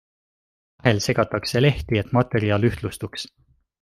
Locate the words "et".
2.03-2.11